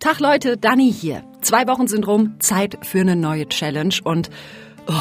[0.00, 1.22] Tag Leute, Dani hier.
[1.42, 4.30] Zwei Wochen sind rum, Zeit für eine neue Challenge und
[4.86, 4.94] oh,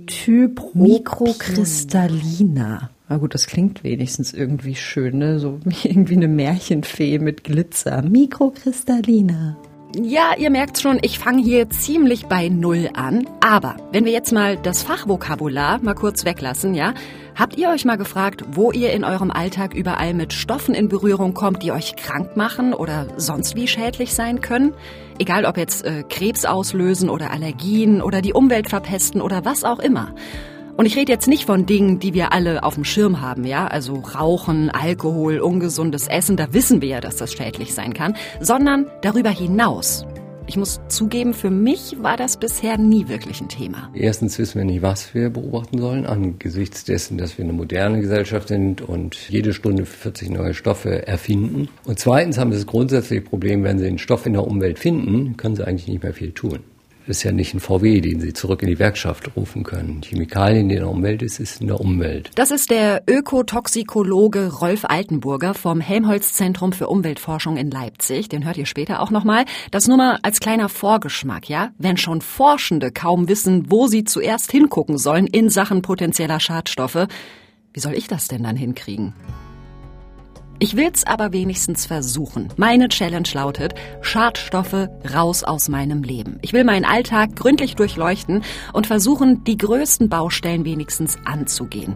[0.74, 2.90] Mikrokristallina.
[3.10, 5.40] Na gut, das klingt wenigstens irgendwie schön, ne?
[5.40, 8.02] So wie irgendwie eine Märchenfee mit Glitzer.
[8.02, 9.58] Mikrokristallina.
[9.94, 13.28] Ja, ihr merkt schon, ich fange hier ziemlich bei Null an.
[13.42, 16.94] Aber wenn wir jetzt mal das Fachvokabular mal kurz weglassen, ja,
[17.36, 21.34] habt ihr euch mal gefragt, wo ihr in eurem Alltag überall mit Stoffen in Berührung
[21.34, 24.74] kommt, die euch krank machen oder sonst wie schädlich sein können?
[25.20, 29.80] Egal ob jetzt äh, Krebs auslösen oder Allergien oder die Umwelt verpesten oder was auch
[29.80, 30.16] immer.
[30.78, 33.68] Und ich rede jetzt nicht von Dingen, die wir alle auf dem Schirm haben, ja,
[33.68, 38.88] also Rauchen, Alkohol, ungesundes Essen, da wissen wir ja, dass das schädlich sein kann, sondern
[39.02, 40.06] darüber hinaus.
[40.48, 43.90] Ich muss zugeben, für mich war das bisher nie wirklich ein Thema.
[43.94, 48.48] Erstens wissen wir nicht, was wir beobachten sollen, angesichts dessen, dass wir eine moderne Gesellschaft
[48.48, 51.70] sind und jede Stunde 40 neue Stoffe erfinden.
[51.86, 55.38] Und zweitens haben wir das grundsätzliche Problem, wenn Sie einen Stoff in der Umwelt finden,
[55.38, 56.60] können Sie eigentlich nicht mehr viel tun.
[57.08, 60.02] Das ist ja nicht ein VW, den Sie zurück in die Werkschaft rufen können.
[60.04, 62.30] Chemikalien, die in der Umwelt ist, ist in der Umwelt.
[62.36, 68.30] Das ist der Ökotoxikologe Rolf Altenburger vom Helmholtz-Zentrum für Umweltforschung in Leipzig.
[68.30, 69.46] Den hört ihr später auch nochmal.
[69.72, 71.72] Das nur mal als kleiner Vorgeschmack, ja?
[71.80, 77.08] Wenn schon Forschende kaum wissen, wo sie zuerst hingucken sollen in Sachen potenzieller Schadstoffe,
[77.74, 79.14] wie soll ich das denn dann hinkriegen?
[80.64, 82.50] Ich will's aber wenigstens versuchen.
[82.56, 86.38] Meine Challenge lautet, Schadstoffe raus aus meinem Leben.
[86.44, 91.96] Ich will meinen Alltag gründlich durchleuchten und versuchen, die größten Baustellen wenigstens anzugehen.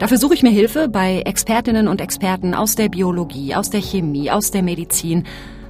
[0.00, 4.32] Dafür suche ich mir Hilfe bei Expertinnen und Experten aus der Biologie, aus der Chemie,
[4.32, 5.22] aus der Medizin.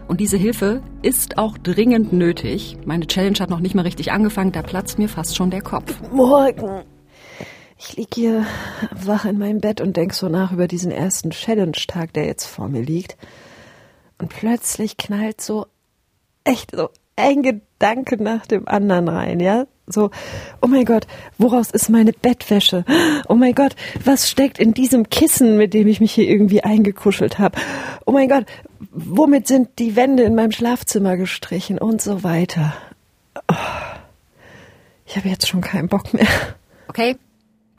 [0.09, 2.79] Und diese Hilfe ist auch dringend nötig.
[2.87, 5.95] Meine Challenge hat noch nicht mal richtig angefangen, da platzt mir fast schon der Kopf.
[6.11, 6.83] Morgen.
[7.85, 8.47] Ich lieg hier
[8.93, 12.69] wach in meinem Bett und denk so nach über diesen ersten Challenge-Tag, der jetzt vor
[12.69, 13.17] mir liegt.
[14.19, 15.67] Und plötzlich knallt so
[16.45, 19.67] echt so ein Gedanke nach dem anderen rein, ja?
[19.89, 20.13] So,
[20.63, 22.85] oh mein Gott, woraus ist meine Bettwäsche?
[23.29, 27.41] Oh mein Gott, was steckt in diesem Kissen, mit dem ich mich hier irgendwie eingekuschelt
[27.41, 27.59] habe?
[28.07, 28.47] Oh mein Gott,
[28.93, 32.75] womit sind die Wände in meinem Schlafzimmer gestrichen und so weiter?
[33.51, 33.55] Oh,
[35.05, 36.29] ich habe jetzt schon keinen Bock mehr.
[36.87, 37.17] Okay,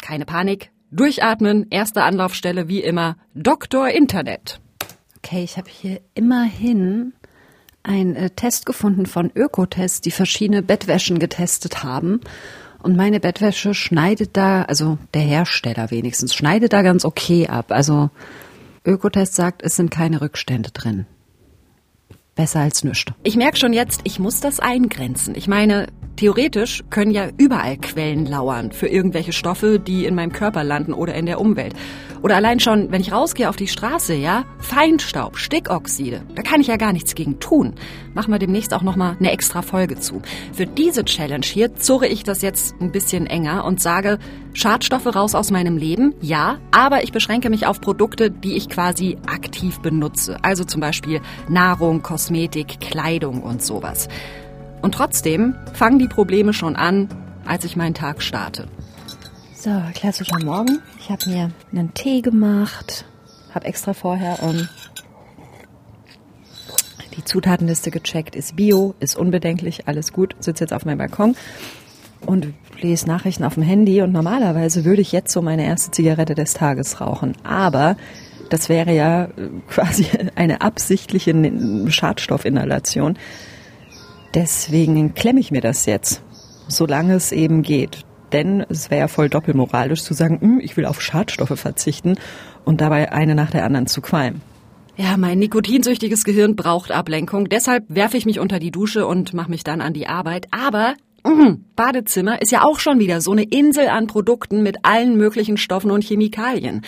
[0.04, 0.72] keine Panik.
[0.92, 4.60] Durchatmen, erste Anlaufstelle wie immer Doktor Internet.
[5.18, 7.14] Okay, ich habe hier immerhin
[7.82, 12.22] einen äh, Test gefunden von Ökotest, die verschiedene Bettwäschen getestet haben.
[12.84, 17.72] Und meine Bettwäsche schneidet da, also der Hersteller wenigstens, schneidet da ganz okay ab.
[17.72, 18.10] Also
[18.86, 21.06] Ökotest sagt, es sind keine Rückstände drin.
[22.36, 23.14] Besser als nichts.
[23.24, 25.36] Ich merke schon jetzt, ich muss das eingrenzen.
[25.36, 30.64] Ich meine, theoretisch können ja überall Quellen lauern für irgendwelche Stoffe, die in meinem Körper
[30.64, 31.74] landen oder in der Umwelt.
[32.22, 36.68] Oder allein schon, wenn ich rausgehe auf die Straße, ja, Feinstaub, Stickoxide, da kann ich
[36.68, 37.74] ja gar nichts gegen tun.
[38.14, 40.22] Machen wir demnächst auch nochmal eine extra Folge zu.
[40.54, 44.20] Für diese Challenge hier zurre ich das jetzt ein bisschen enger und sage,
[44.54, 49.18] Schadstoffe raus aus meinem Leben, ja, aber ich beschränke mich auf Produkte, die ich quasi
[49.26, 50.38] aktiv benutze.
[50.44, 51.20] Also zum Beispiel
[51.50, 54.08] Nahrung, Kosmetik, Kleidung und sowas.
[54.84, 57.08] Und trotzdem fangen die Probleme schon an,
[57.46, 58.68] als ich meinen Tag starte.
[59.56, 60.80] So, klassischer Morgen.
[61.00, 63.06] Ich habe mir einen Tee gemacht,
[63.56, 64.68] habe extra vorher um
[67.16, 68.36] die Zutatenliste gecheckt.
[68.36, 70.36] Ist Bio, ist unbedenklich, alles gut.
[70.42, 71.38] Sitze jetzt auf meinem Balkon
[72.26, 74.02] und lese Nachrichten auf dem Handy.
[74.02, 77.38] Und normalerweise würde ich jetzt so meine erste Zigarette des Tages rauchen.
[77.46, 77.96] Aber
[78.50, 79.30] das wäre ja
[79.70, 81.34] quasi eine absichtliche
[81.88, 83.18] Schadstoffinhalation.
[84.34, 86.24] Deswegen klemme ich mir das jetzt,
[86.68, 88.06] solange es eben geht.
[88.32, 92.16] Denn es wäre ja voll doppelmoralisch zu sagen, hm, ich will auf Schadstoffe verzichten
[92.66, 94.42] und dabei eine nach der anderen zu qualmen.
[94.96, 97.50] Ja, mein nikotinsüchtiges Gehirn braucht Ablenkung.
[97.50, 100.48] Deshalb werfe ich mich unter die Dusche und mache mich dann an die Arbeit.
[100.52, 105.16] Aber mh, Badezimmer ist ja auch schon wieder so eine Insel an Produkten mit allen
[105.16, 106.82] möglichen Stoffen und Chemikalien.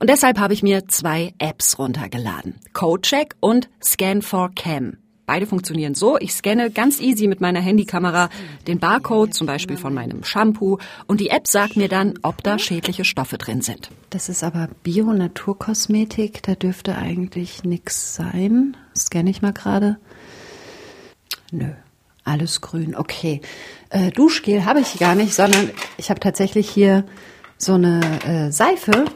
[0.00, 2.56] Und deshalb habe ich mir zwei Apps runtergeladen.
[2.72, 5.01] CodeCheck und Scan4Cam.
[5.32, 8.28] Beide funktionieren so, ich scanne ganz easy mit meiner Handykamera
[8.66, 10.76] den Barcode, zum Beispiel von meinem Shampoo,
[11.06, 13.88] und die App sagt mir dann, ob da schädliche Stoffe drin sind.
[14.10, 18.76] Das ist aber Bio-Naturkosmetik, da dürfte eigentlich nichts sein.
[18.94, 19.96] Scanne ich mal gerade.
[21.50, 21.70] Nö,
[22.24, 23.40] alles grün, okay.
[23.88, 27.06] Äh, Duschgel habe ich gar nicht, sondern ich habe tatsächlich hier
[27.56, 29.06] so eine äh, Seife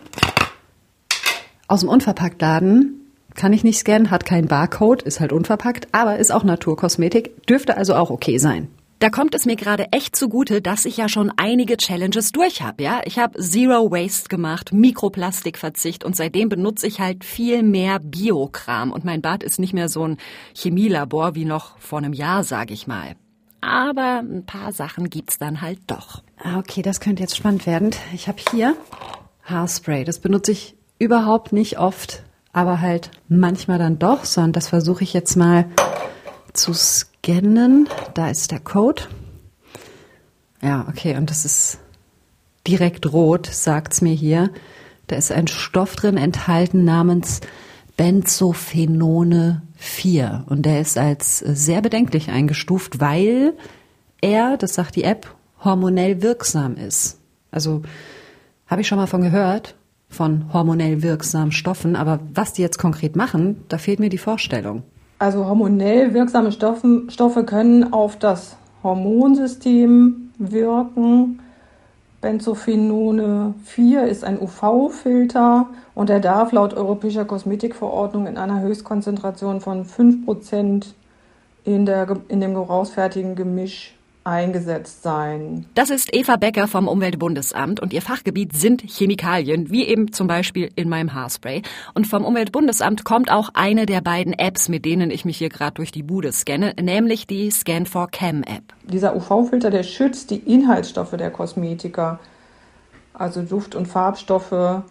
[1.69, 3.06] aus dem Unverpacktladen.
[3.37, 7.77] Kann ich nicht scannen, hat keinen Barcode, ist halt unverpackt, aber ist auch Naturkosmetik, dürfte
[7.77, 8.69] also auch okay sein.
[8.99, 12.83] Da kommt es mir gerade echt zugute, dass ich ja schon einige Challenges durch habe,
[12.83, 13.03] ja?
[13.05, 19.05] Ich habe Zero Waste gemacht, Mikroplastikverzicht und seitdem benutze ich halt viel mehr Biokram und
[19.05, 20.17] mein Bad ist nicht mehr so ein
[20.55, 23.17] Chemielabor wie noch vor einem Jahr, sag ich mal.
[23.61, 26.23] Aber ein paar Sachen gibt's dann halt doch.
[26.39, 27.91] Ah, okay, das könnte jetzt spannend werden.
[28.15, 28.77] Ich habe hier
[29.43, 32.23] Haarspray, das benutze ich überhaupt nicht oft,
[32.57, 35.67] aber halt manchmal dann doch, sondern das versuche ich jetzt mal
[36.55, 37.87] zu scannen.
[38.15, 39.03] Da ist der Code.
[40.63, 41.79] Ja, okay, und das ist
[42.67, 44.51] direkt rot, sagt's mir hier.
[45.07, 47.43] Da ist ein Stoff drin enthalten namens
[47.99, 53.53] Benzophenone 4 und der ist als sehr bedenklich eingestuft, weil
[54.23, 57.21] er, das sagt die App, hormonell wirksam ist.
[57.51, 57.83] Also
[58.67, 59.75] habe ich schon mal von gehört,
[60.17, 64.83] von hormonell wirksamen Stoffen, aber was die jetzt konkret machen, da fehlt mir die Vorstellung.
[65.19, 71.41] Also hormonell wirksame Stoffen, Stoffe können auf das Hormonsystem wirken.
[72.21, 79.85] Benzophenone 4 ist ein UV-Filter und er darf laut Europäischer Kosmetikverordnung in einer Höchstkonzentration von
[79.85, 80.87] 5%
[81.65, 83.96] in, der, in dem gebrauchsfertigen Gemisch
[84.27, 85.67] eingesetzt sein.
[85.75, 90.71] Das ist Eva Becker vom Umweltbundesamt und ihr Fachgebiet sind Chemikalien, wie eben zum Beispiel
[90.75, 91.63] in meinem Haarspray.
[91.95, 95.75] Und vom Umweltbundesamt kommt auch eine der beiden Apps, mit denen ich mich hier gerade
[95.75, 98.65] durch die Bude scanne, nämlich die Scan4Chem-App.
[98.85, 102.19] Dieser UV-Filter, der schützt die Inhaltsstoffe der Kosmetika,
[103.15, 104.83] also Duft- und Farbstoffe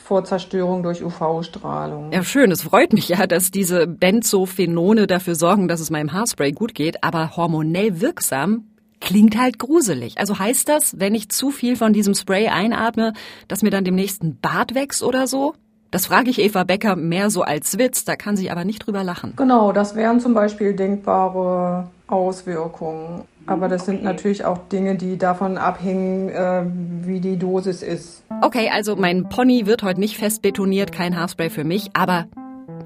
[0.00, 2.12] vor Zerstörung durch UV-Strahlung.
[2.12, 2.50] Ja, schön.
[2.50, 7.04] Es freut mich ja, dass diese Benzophenone dafür sorgen, dass es meinem Haarspray gut geht.
[7.04, 8.64] Aber hormonell wirksam
[9.00, 10.18] klingt halt gruselig.
[10.18, 13.12] Also heißt das, wenn ich zu viel von diesem Spray einatme,
[13.48, 15.54] dass mir dann demnächst ein Bart wächst oder so?
[15.90, 19.02] Das frage ich Eva Becker mehr so als Witz, da kann sie aber nicht drüber
[19.02, 19.32] lachen.
[19.36, 23.22] Genau, das wären zum Beispiel denkbare Auswirkungen.
[23.46, 26.62] Aber das sind natürlich auch Dinge, die davon abhängen, äh,
[27.02, 28.22] wie die Dosis ist.
[28.42, 32.26] Okay, also mein Pony wird heute nicht fest betoniert, kein Haarspray für mich, aber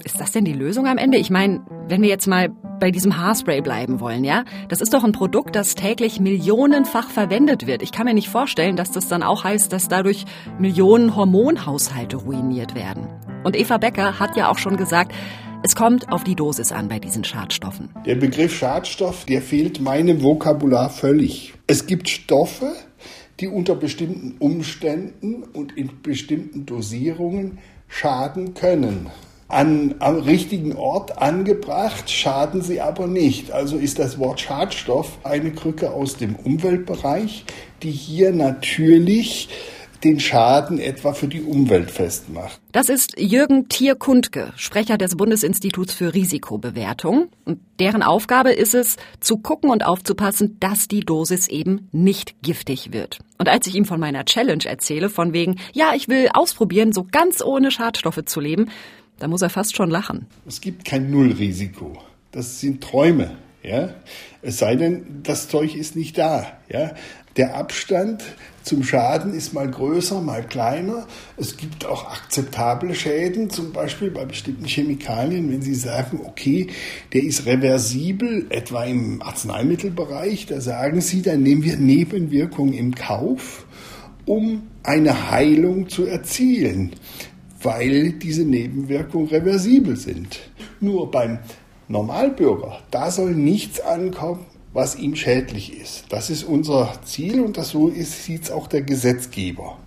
[0.03, 1.17] ist das denn die Lösung am Ende?
[1.17, 2.49] Ich meine, wenn wir jetzt mal
[2.79, 4.43] bei diesem Haarspray bleiben wollen, ja?
[4.67, 7.81] Das ist doch ein Produkt, das täglich millionenfach verwendet wird.
[7.81, 10.25] Ich kann mir nicht vorstellen, dass das dann auch heißt, dass dadurch
[10.59, 13.07] Millionen Hormonhaushalte ruiniert werden.
[13.43, 15.13] Und Eva Becker hat ja auch schon gesagt,
[15.65, 17.89] es kommt auf die Dosis an bei diesen Schadstoffen.
[18.05, 21.55] Der Begriff Schadstoff, der fehlt meinem Vokabular völlig.
[21.65, 22.71] Es gibt Stoffe,
[23.39, 27.57] die unter bestimmten Umständen und in bestimmten Dosierungen
[27.87, 29.09] schaden können.
[29.47, 33.51] An, am richtigen Ort angebracht, schaden sie aber nicht.
[33.51, 37.43] Also ist das Wort Schadstoff eine Krücke aus dem Umweltbereich,
[37.81, 39.49] die hier natürlich
[40.05, 42.61] den Schaden etwa für die Umwelt festmacht.
[42.71, 47.29] Das ist Jürgen Thier-Kundke, Sprecher des Bundesinstituts für Risikobewertung.
[47.43, 52.93] Und deren Aufgabe ist es, zu gucken und aufzupassen, dass die Dosis eben nicht giftig
[52.93, 53.19] wird.
[53.39, 57.05] Und als ich ihm von meiner Challenge erzähle, von wegen, ja, ich will ausprobieren, so
[57.11, 58.69] ganz ohne Schadstoffe zu leben,
[59.17, 60.27] da muss er fast schon lachen.
[60.45, 61.97] Es gibt kein Nullrisiko.
[62.31, 63.37] Das sind Träume.
[63.63, 63.95] Ja?
[64.43, 66.45] Es sei denn, das Zeug ist nicht da.
[66.69, 66.91] Ja?
[67.37, 68.23] Der Abstand
[68.65, 71.05] zum Schaden ist mal größer, mal kleiner.
[71.37, 76.67] Es gibt auch akzeptable Schäden, zum Beispiel bei bestimmten Chemikalien, wenn Sie sagen, okay,
[77.13, 83.67] der ist reversibel, etwa im Arzneimittelbereich, da sagen Sie, dann nehmen wir Nebenwirkungen im Kauf,
[84.25, 86.93] um eine Heilung zu erzielen,
[87.61, 90.39] weil diese Nebenwirkungen reversibel sind.
[90.79, 91.37] Nur beim
[91.87, 96.03] Normalbürger, da soll nichts ankommen, was ihm schädlich ist.
[96.09, 99.77] Das ist unser Ziel und das so sieht es auch der Gesetzgeber.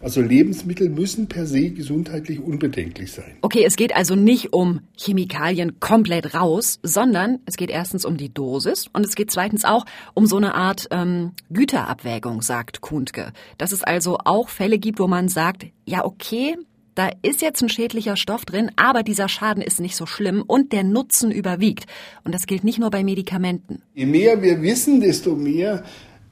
[0.00, 3.36] Also Lebensmittel müssen per se gesundheitlich unbedenklich sein.
[3.42, 8.34] Okay, es geht also nicht um Chemikalien komplett raus, sondern es geht erstens um die
[8.34, 9.84] Dosis und es geht zweitens auch
[10.14, 13.32] um so eine Art ähm, Güterabwägung, sagt Kundke.
[13.58, 16.56] Dass es also auch Fälle gibt, wo man sagt, ja okay,
[16.94, 20.72] da ist jetzt ein schädlicher Stoff drin, aber dieser Schaden ist nicht so schlimm und
[20.72, 21.86] der Nutzen überwiegt.
[22.24, 23.82] Und das gilt nicht nur bei Medikamenten.
[23.94, 25.84] Je mehr wir wissen, desto mehr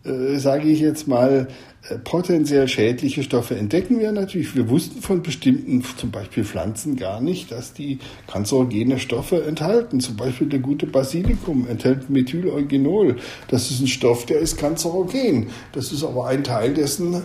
[0.02, 1.48] äh, sage ich jetzt mal,
[1.88, 4.56] äh, potenziell schädliche Stoffe entdecken wir natürlich.
[4.56, 10.00] Wir wussten von bestimmten, zum Beispiel Pflanzen, gar nicht, dass die kanzerogene Stoffe enthalten.
[10.00, 13.16] Zum Beispiel der gute Basilikum enthält Methyleugenol.
[13.48, 15.48] Das ist ein Stoff, der ist kanzerogen.
[15.72, 17.18] Das ist aber ein Teil dessen, äh,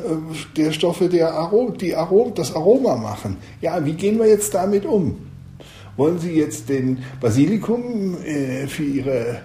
[0.57, 3.37] der Stoffe, der Arom, die Arom, das Aroma machen.
[3.61, 5.15] Ja, wie gehen wir jetzt damit um?
[5.95, 8.17] Wollen Sie jetzt den Basilikum
[8.67, 9.39] für Ihre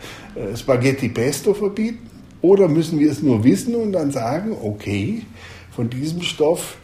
[0.56, 2.09] Spaghetti Pesto verbieten?
[2.42, 5.22] Oder müssen wir es nur wissen und dann sagen, okay,
[5.70, 6.78] von diesem Stoff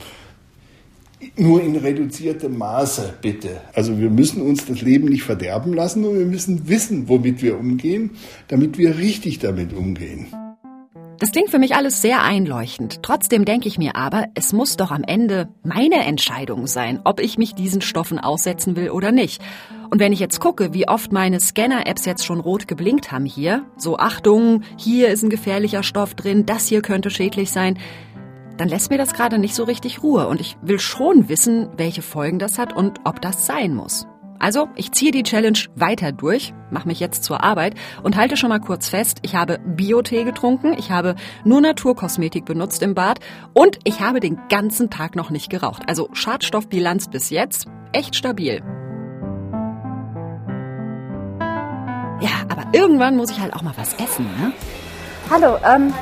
[1.37, 3.61] nur in reduziertem Maße, bitte.
[3.73, 7.59] Also wir müssen uns das Leben nicht verderben lassen und wir müssen wissen, womit wir
[7.59, 8.11] umgehen,
[8.49, 10.27] damit wir richtig damit umgehen.
[11.19, 13.03] Das klingt für mich alles sehr einleuchtend.
[13.03, 17.39] Trotzdem denke ich mir aber, es muss doch am Ende meine Entscheidung sein, ob ich
[17.39, 19.41] mich diesen Stoffen aussetzen will oder nicht.
[19.89, 23.65] Und wenn ich jetzt gucke, wie oft meine Scanner-Apps jetzt schon rot geblinkt haben hier,
[23.79, 27.79] so Achtung, hier ist ein gefährlicher Stoff drin, das hier könnte schädlich sein,
[28.59, 32.03] dann lässt mir das gerade nicht so richtig Ruhe und ich will schon wissen, welche
[32.03, 34.07] Folgen das hat und ob das sein muss.
[34.39, 38.49] Also, ich ziehe die Challenge weiter durch, mache mich jetzt zur Arbeit und halte schon
[38.51, 41.15] mal kurz fest, ich habe Biotee getrunken, ich habe
[41.45, 43.21] nur Naturkosmetik benutzt im Bad
[43.53, 45.83] und ich habe den ganzen Tag noch nicht geraucht.
[45.87, 48.63] Also Schadstoffbilanz bis jetzt echt stabil.
[52.21, 54.53] Ja, aber irgendwann muss ich halt auch mal was essen, ne?
[55.31, 55.93] Hallo, ähm,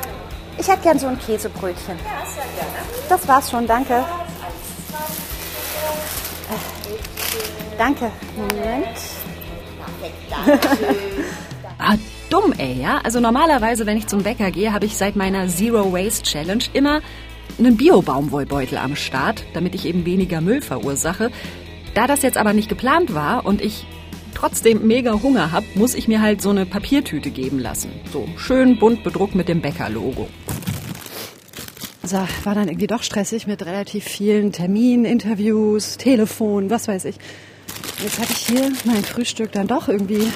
[0.57, 1.97] ich hätte gern so ein Käsebrötchen.
[1.97, 2.77] Ja, sehr gerne.
[3.09, 4.05] Das war's schon, danke.
[7.77, 8.11] Danke.
[8.37, 8.97] Moment.
[11.77, 11.95] ah,
[12.29, 13.01] dumm, ey, ja?
[13.03, 17.01] Also normalerweise, wenn ich zum Bäcker gehe, habe ich seit meiner Zero Waste Challenge immer
[17.59, 21.31] einen Bio-Baumwollbeutel am Start, damit ich eben weniger Müll verursache.
[21.93, 23.85] Da das jetzt aber nicht geplant war und ich
[24.33, 27.91] trotzdem mega Hunger habe, muss ich mir halt so eine Papiertüte geben lassen.
[28.11, 30.27] So schön bunt bedruckt mit dem Bäcker-Logo.
[32.03, 37.15] So, war dann irgendwie doch stressig mit relativ vielen Terminen, Interviews, Telefon, was weiß ich.
[38.01, 40.31] Jetzt hatte ich hier mein Frühstück dann doch irgendwie,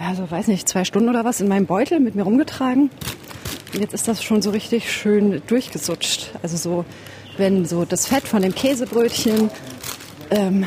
[0.00, 2.90] ja, so weiß nicht, zwei Stunden oder was in meinem Beutel mit mir rumgetragen.
[3.72, 6.30] Und jetzt ist das schon so richtig schön durchgesutscht.
[6.42, 6.84] Also so,
[7.36, 9.50] wenn so das Fett von dem Käsebrötchen
[10.30, 10.66] ähm,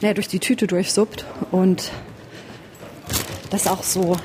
[0.00, 1.90] ja, durch die Tüte durchsuppt und
[3.50, 4.16] das auch so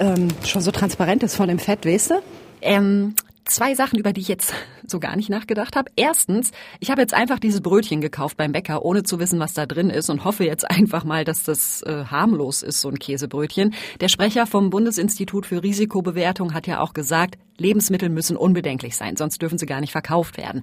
[0.00, 2.22] ähm, schon so transparent ist von dem Fett, weißt du?
[2.60, 4.54] Ähm, zwei Sachen, über die ich jetzt
[4.86, 5.90] so gar nicht nachgedacht habe.
[5.96, 6.50] Erstens,
[6.80, 9.90] ich habe jetzt einfach dieses Brötchen gekauft beim Bäcker, ohne zu wissen, was da drin
[9.90, 13.74] ist und hoffe jetzt einfach mal, dass das äh, harmlos ist, so ein Käsebrötchen.
[14.00, 19.40] Der Sprecher vom Bundesinstitut für Risikobewertung hat ja auch gesagt, Lebensmittel müssen unbedenklich sein, sonst
[19.40, 20.62] dürfen sie gar nicht verkauft werden.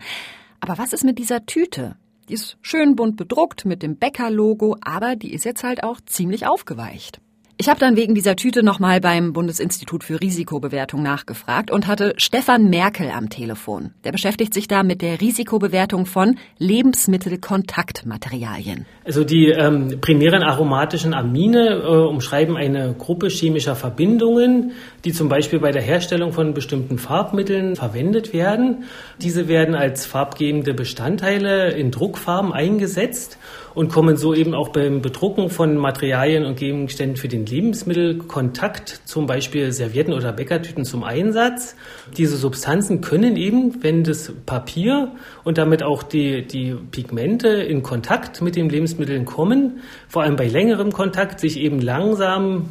[0.59, 1.95] Aber was ist mit dieser Tüte?
[2.29, 6.45] Die ist schön bunt bedruckt mit dem Bäcker-Logo, aber die ist jetzt halt auch ziemlich
[6.45, 7.19] aufgeweicht.
[7.61, 12.71] Ich habe dann wegen dieser Tüte nochmal beim Bundesinstitut für Risikobewertung nachgefragt und hatte Stefan
[12.71, 13.91] Merkel am Telefon.
[14.03, 18.87] Der beschäftigt sich da mit der Risikobewertung von Lebensmittelkontaktmaterialien.
[19.05, 24.71] Also die ähm, primären aromatischen Amine äh, umschreiben eine Gruppe chemischer Verbindungen,
[25.05, 28.85] die zum Beispiel bei der Herstellung von bestimmten Farbmitteln verwendet werden.
[29.21, 33.37] Diese werden als farbgebende Bestandteile in Druckfarben eingesetzt
[33.73, 39.25] und kommen so eben auch beim Bedrucken von Materialien und Gegenständen für den Lebensmittelkontakt, zum
[39.25, 41.75] Beispiel Servietten oder Bäckertüten zum Einsatz.
[42.17, 45.11] Diese Substanzen können eben, wenn das Papier
[45.43, 50.47] und damit auch die, die Pigmente in Kontakt mit den Lebensmitteln kommen, vor allem bei
[50.47, 52.69] längerem Kontakt, sich eben langsam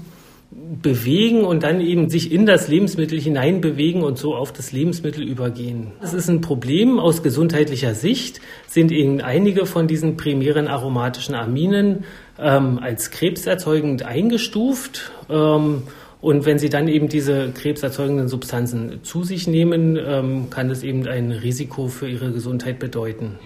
[0.50, 5.92] bewegen und dann eben sich in das Lebensmittel hineinbewegen und so auf das Lebensmittel übergehen.
[6.00, 12.04] Das ist ein Problem aus gesundheitlicher Sicht, sind eben einige von diesen primären aromatischen Aminen
[12.38, 15.12] ähm, als krebserzeugend eingestuft.
[15.28, 15.82] Ähm,
[16.20, 21.06] und wenn sie dann eben diese krebserzeugenden Substanzen zu sich nehmen, ähm, kann es eben
[21.06, 23.38] ein Risiko für ihre Gesundheit bedeuten.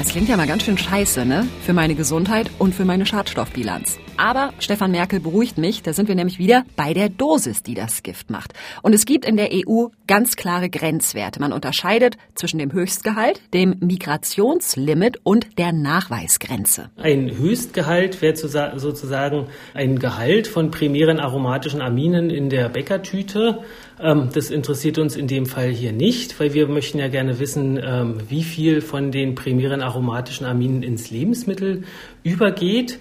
[0.00, 1.46] Das klingt ja mal ganz schön scheiße, ne?
[1.60, 3.98] Für meine Gesundheit und für meine Schadstoffbilanz.
[4.16, 8.02] Aber Stefan Merkel beruhigt mich, da sind wir nämlich wieder bei der Dosis, die das
[8.02, 8.54] Gift macht.
[8.80, 11.38] Und es gibt in der EU ganz klare Grenzwerte.
[11.38, 16.88] Man unterscheidet zwischen dem Höchstgehalt, dem Migrationslimit und der Nachweisgrenze.
[16.96, 18.36] Ein Höchstgehalt wäre
[18.78, 23.64] sozusagen ein Gehalt von primären aromatischen Aminen in der Bäckertüte.
[24.02, 27.78] Ähm, das interessiert uns in dem Fall hier nicht, weil wir möchten ja gerne wissen,
[27.82, 31.82] ähm, wie viel von den primären aromatischen Aminen ins Lebensmittel
[32.22, 32.98] übergeht.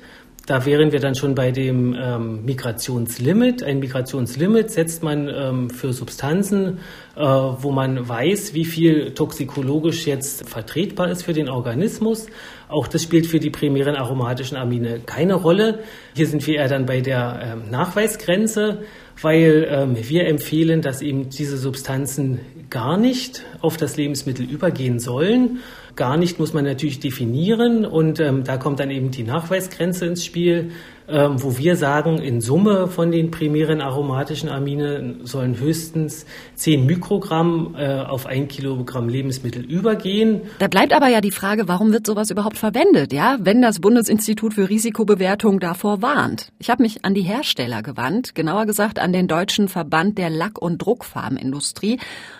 [0.49, 3.61] Da wären wir dann schon bei dem ähm, Migrationslimit.
[3.61, 6.79] Ein Migrationslimit setzt man ähm, für Substanzen,
[7.15, 12.25] äh, wo man weiß, wie viel toxikologisch jetzt vertretbar ist für den Organismus.
[12.67, 15.83] Auch das spielt für die primären aromatischen Amine keine Rolle.
[16.15, 18.79] Hier sind wir eher dann bei der ähm, Nachweisgrenze,
[19.21, 25.59] weil ähm, wir empfehlen, dass eben diese Substanzen gar nicht auf das Lebensmittel übergehen sollen.
[25.95, 30.23] Gar nicht muss man natürlich definieren und ähm, da kommt dann eben die Nachweisgrenze ins
[30.23, 30.71] Spiel,
[31.09, 36.25] ähm, wo wir sagen, in Summe von den primären aromatischen Amine sollen höchstens
[36.55, 40.41] 10 Mikrogramm äh, auf ein Kilogramm Lebensmittel übergehen.
[40.59, 44.53] Da bleibt aber ja die Frage, warum wird sowas überhaupt verwendet, ja, wenn das Bundesinstitut
[44.53, 46.51] für Risikobewertung davor warnt.
[46.59, 50.61] Ich habe mich an die Hersteller gewandt, genauer gesagt an den Deutschen Verband der Lack-
[50.61, 51.99] und Druckfarbenindustrie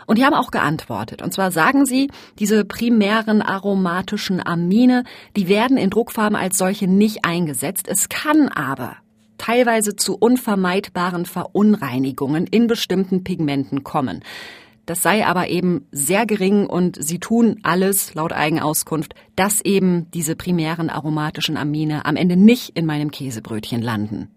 [0.09, 1.21] und die haben auch geantwortet.
[1.21, 2.09] Und zwar sagen sie,
[2.39, 5.03] diese primären aromatischen Amine,
[5.35, 7.87] die werden in Druckfarben als solche nicht eingesetzt.
[7.87, 8.97] Es kann aber
[9.37, 14.21] teilweise zu unvermeidbaren Verunreinigungen in bestimmten Pigmenten kommen.
[14.85, 20.35] Das sei aber eben sehr gering und sie tun alles, laut Eigenauskunft, dass eben diese
[20.35, 24.29] primären aromatischen Amine am Ende nicht in meinem Käsebrötchen landen.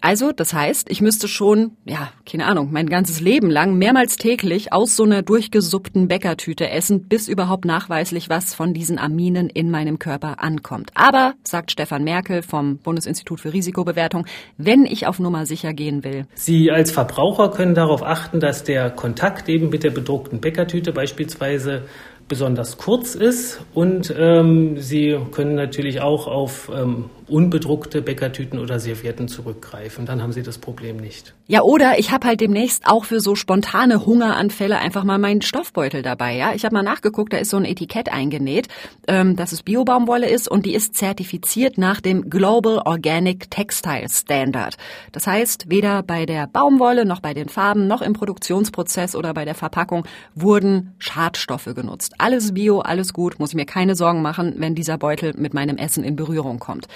[0.00, 4.72] Also, das heißt, ich müsste schon, ja, keine Ahnung, mein ganzes Leben lang mehrmals täglich
[4.72, 9.98] aus so einer durchgesuppten Bäckertüte essen, bis überhaupt nachweislich was von diesen Aminen in meinem
[9.98, 10.90] Körper ankommt.
[10.94, 14.26] Aber, sagt Stefan Merkel vom Bundesinstitut für Risikobewertung,
[14.56, 16.26] wenn ich auf Nummer sicher gehen will.
[16.34, 21.82] Sie als Verbraucher können darauf achten, dass der Kontakt eben mit der bedruckten Bäckertüte beispielsweise
[22.28, 29.28] besonders kurz ist und ähm, Sie können natürlich auch auf ähm, unbedruckte Bäckertüten oder Servietten
[29.28, 30.06] zurückgreifen.
[30.06, 31.34] Dann haben Sie das Problem nicht.
[31.46, 36.02] Ja, oder ich habe halt demnächst auch für so spontane Hungeranfälle einfach mal meinen Stoffbeutel
[36.02, 36.36] dabei.
[36.36, 38.68] Ja, ich habe mal nachgeguckt, da ist so ein Etikett eingenäht,
[39.06, 44.76] ähm, dass es Biobaumwolle ist und die ist zertifiziert nach dem Global Organic Textile Standard.
[45.12, 49.44] Das heißt, weder bei der Baumwolle noch bei den Farben noch im Produktionsprozess oder bei
[49.44, 50.04] der Verpackung
[50.34, 52.14] wurden Schadstoffe genutzt.
[52.18, 55.76] Alles Bio, alles gut, muss ich mir keine Sorgen machen, wenn dieser Beutel mit meinem
[55.76, 56.88] Essen in Berührung kommt.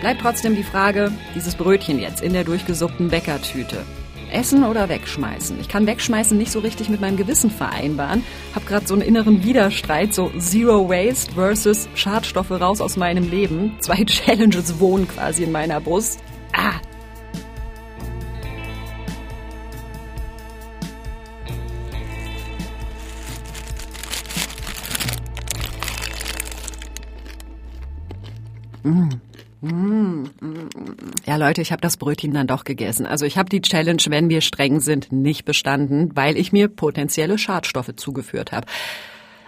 [0.00, 3.86] Bleibt trotzdem die Frage, dieses Brötchen jetzt in der durchgesuppten Bäckertüte.
[4.30, 5.58] Essen oder wegschmeißen?
[5.60, 8.22] Ich kann wegschmeißen nicht so richtig mit meinem Gewissen vereinbaren.
[8.54, 13.76] Hab gerade so einen inneren Widerstreit, so Zero Waste versus Schadstoffe raus aus meinem Leben.
[13.80, 16.20] Zwei Challenges wohnen quasi in meiner Brust.
[16.52, 16.80] Ah,
[31.26, 33.06] Ja, Leute, ich habe das Brötchen dann doch gegessen.
[33.06, 37.38] Also ich habe die Challenge, wenn wir streng sind, nicht bestanden, weil ich mir potenzielle
[37.38, 38.66] Schadstoffe zugeführt habe.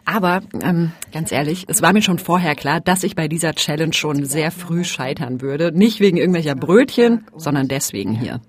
[0.07, 3.92] Aber ähm, ganz ehrlich, es war mir schon vorher klar, dass ich bei dieser Challenge
[3.92, 5.72] schon sehr früh scheitern würde.
[5.72, 8.40] Nicht wegen irgendwelcher Brötchen, sondern deswegen hier.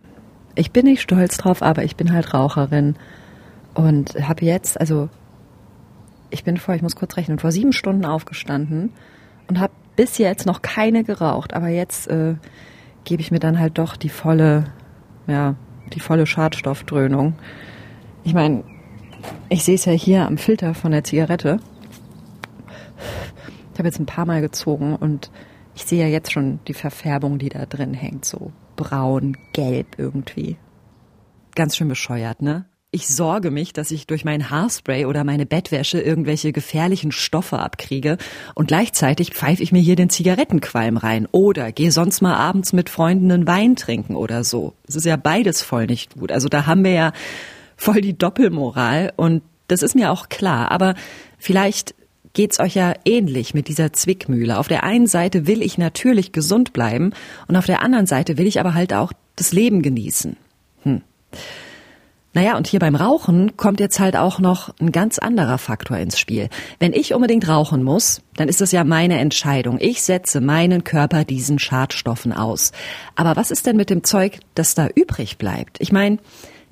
[0.56, 2.96] Ich bin nicht stolz drauf, aber ich bin halt Raucherin
[3.74, 5.10] und habe jetzt, also
[6.30, 8.94] ich bin vor, ich muss kurz rechnen, vor sieben Stunden aufgestanden
[9.48, 12.36] und habe bis jetzt noch keine geraucht, aber jetzt äh,
[13.04, 14.72] gebe ich mir dann halt doch die volle,
[15.28, 15.56] ja,
[15.94, 17.36] die volle Schadstoffdröhnung.
[18.24, 18.64] Ich meine,
[19.50, 21.60] ich sehe es ja hier am Filter von der Zigarette.
[23.74, 25.32] Ich habe jetzt ein paar Mal gezogen und
[25.76, 30.58] ich sehe ja jetzt schon die Verfärbung, die da drin hängt, so braun, gelb irgendwie.
[31.56, 32.66] Ganz schön bescheuert, ne?
[32.90, 38.18] Ich sorge mich, dass ich durch mein Haarspray oder meine Bettwäsche irgendwelche gefährlichen Stoffe abkriege
[38.56, 42.90] und gleichzeitig pfeife ich mir hier den Zigarettenqualm rein oder gehe sonst mal abends mit
[42.90, 44.74] Freunden einen Wein trinken oder so.
[44.88, 46.32] Es ist ja beides voll nicht gut.
[46.32, 47.12] Also da haben wir ja
[47.76, 50.72] voll die Doppelmoral und das ist mir auch klar.
[50.72, 50.96] Aber
[51.38, 51.94] vielleicht
[52.32, 54.58] geht's euch ja ähnlich mit dieser Zwickmühle.
[54.58, 57.12] Auf der einen Seite will ich natürlich gesund bleiben
[57.50, 60.38] und auf der anderen Seite will ich aber halt auch das Leben genießen.
[60.84, 61.02] Hm.
[62.38, 66.20] Naja, und hier beim Rauchen kommt jetzt halt auch noch ein ganz anderer Faktor ins
[66.20, 66.50] Spiel.
[66.78, 69.80] Wenn ich unbedingt rauchen muss, dann ist das ja meine Entscheidung.
[69.82, 72.74] Ich setze meinen Körper diesen Schadstoffen aus.
[73.16, 75.78] Aber was ist denn mit dem Zeug, das da übrig bleibt?
[75.82, 76.20] Ich meine,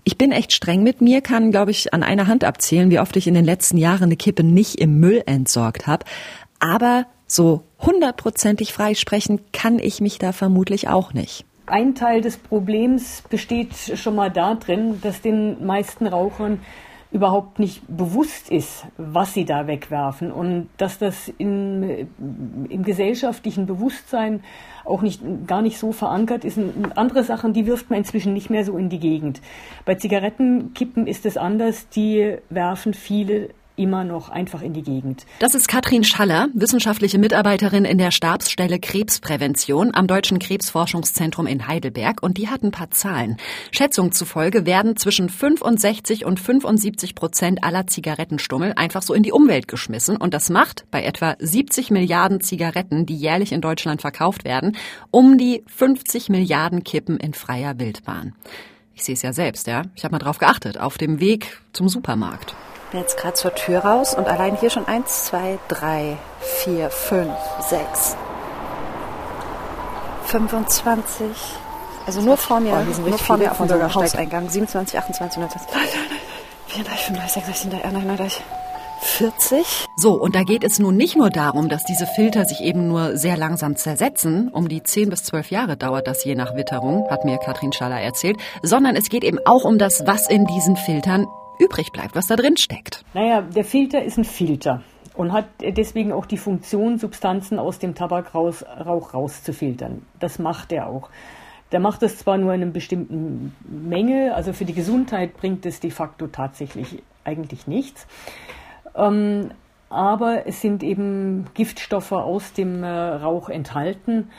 [0.04, 3.16] ich bin echt streng mit mir, kann, glaube ich, an einer Hand abzählen, wie oft
[3.16, 6.06] ich in den letzten Jahren eine Kippe nicht im Müll entsorgt habe.
[6.60, 11.44] Aber so hundertprozentig freisprechen kann ich mich da vermutlich auch nicht.
[11.68, 16.60] Ein Teil des Problems besteht schon mal darin, dass den meisten Rauchern
[17.12, 22.10] überhaupt nicht bewusst ist, was sie da wegwerfen und dass das in,
[22.70, 24.44] im gesellschaftlichen Bewusstsein
[24.84, 26.58] auch nicht, gar nicht so verankert ist.
[26.58, 29.42] Und andere Sachen, die wirft man inzwischen nicht mehr so in die Gegend.
[29.86, 31.88] Bei Zigarettenkippen ist es anders.
[31.90, 35.26] Die werfen viele immer noch einfach in die Gegend.
[35.40, 42.24] Das ist Katrin Schaller, wissenschaftliche Mitarbeiterin in der Stabsstelle Krebsprävention am Deutschen Krebsforschungszentrum in Heidelberg
[42.24, 43.38] und die hat ein paar Zahlen.
[43.72, 49.68] Schätzungen zufolge werden zwischen 65 und 75 Prozent aller Zigarettenstummel einfach so in die Umwelt
[49.68, 54.78] geschmissen und das macht bei etwa 70 Milliarden Zigaretten, die jährlich in Deutschland verkauft werden,
[55.12, 58.34] um die 50 Milliarden Kippen in freier Wildbahn.
[58.94, 59.84] Ich sehe es ja selbst, ja.
[59.96, 62.56] Ich habe mal drauf geachtet, auf dem Weg zum Supermarkt
[62.96, 67.36] bin jetzt gerade zur Tür raus und allein hier schon eins, zwei, drei, vier, fünf,
[67.60, 68.16] sechs,
[70.28, 71.28] 25.
[72.08, 74.50] Also nur vor mir, oh, nur vor mir auf unserem Hauseingang.
[74.50, 75.76] 27, 28, 29,
[76.68, 78.44] 34, 35, 36, 37, 39,
[79.02, 79.86] 40.
[79.98, 83.18] So, und da geht es nun nicht nur darum, dass diese Filter sich eben nur
[83.18, 84.48] sehr langsam zersetzen.
[84.48, 88.00] Um die 10 bis 12 Jahre dauert das je nach Witterung, hat mir Katrin Schaller
[88.00, 88.38] erzählt.
[88.62, 91.28] Sondern es geht eben auch um das, was in diesen Filtern
[91.60, 93.04] übrig bleibt, was da drin steckt.
[93.14, 94.82] Naja, der Filter ist ein Filter
[95.16, 98.56] und hat deswegen auch die Funktion, Substanzen aus dem Tabakrauch
[99.14, 100.06] rauszufiltern.
[100.20, 101.10] Das macht er auch.
[101.72, 105.80] Der macht das zwar nur in einer bestimmten Menge, also für die Gesundheit bringt es
[105.80, 108.08] de facto tatsächlich eigentlich nichts.
[108.96, 109.52] Ähm,
[109.90, 114.30] aber es sind eben Giftstoffe aus dem äh, Rauch enthalten.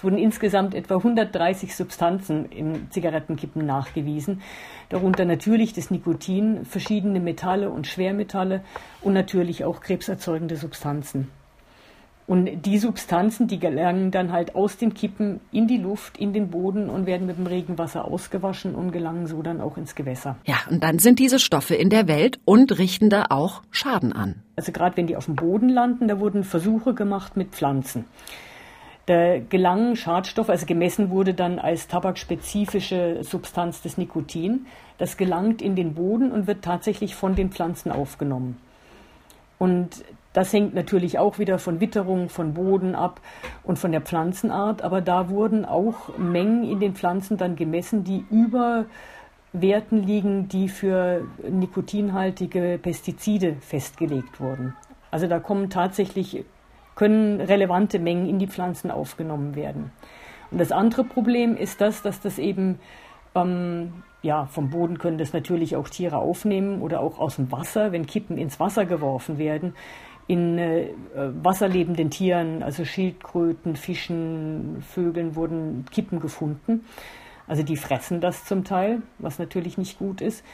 [0.00, 4.40] Es wurden insgesamt etwa 130 Substanzen in Zigarettenkippen nachgewiesen
[4.88, 8.62] darunter natürlich das Nikotin, verschiedene Metalle und Schwermetalle
[9.02, 11.28] und natürlich auch krebserzeugende Substanzen.
[12.26, 16.48] Und die Substanzen, die gelangen dann halt aus den Kippen in die Luft, in den
[16.48, 20.36] Boden und werden mit dem Regenwasser ausgewaschen und gelangen so dann auch ins Gewässer.
[20.46, 24.42] Ja, und dann sind diese Stoffe in der Welt und richten da auch Schaden an.
[24.54, 28.04] Also gerade wenn die auf dem Boden landen, da wurden Versuche gemacht mit Pflanzen.
[29.10, 34.66] Da gelangen Schadstoffe, also gemessen wurde dann als tabakspezifische Substanz das Nikotin.
[34.98, 38.58] Das gelangt in den Boden und wird tatsächlich von den Pflanzen aufgenommen.
[39.58, 43.20] Und das hängt natürlich auch wieder von Witterung, von Boden ab
[43.64, 44.82] und von der Pflanzenart.
[44.82, 48.84] Aber da wurden auch Mengen in den Pflanzen dann gemessen, die über
[49.52, 54.76] Werten liegen, die für nikotinhaltige Pestizide festgelegt wurden.
[55.10, 56.44] Also da kommen tatsächlich
[57.00, 59.90] können relevante Mengen in die Pflanzen aufgenommen werden.
[60.50, 62.78] Und das andere Problem ist das, dass das eben
[63.34, 67.92] ähm, ja, vom Boden können das natürlich auch Tiere aufnehmen oder auch aus dem Wasser,
[67.92, 69.72] wenn Kippen ins Wasser geworfen werden.
[70.26, 76.84] In äh, wasserlebenden Tieren, also Schildkröten, Fischen, Vögeln, wurden Kippen gefunden.
[77.48, 80.44] Also die fressen das zum Teil, was natürlich nicht gut ist.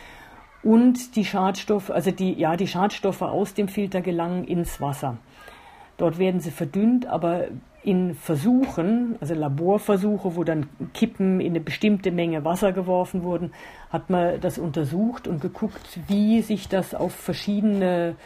[0.62, 5.18] Und die Schadstoffe, also die, ja, die Schadstoffe aus dem Filter gelangen ins Wasser.
[5.96, 7.46] Dort werden sie verdünnt, aber
[7.82, 13.52] in Versuchen, also Laborversuche, wo dann Kippen in eine bestimmte Menge Wasser geworfen wurden,
[13.90, 18.16] hat man das untersucht und geguckt, wie sich das auf verschiedene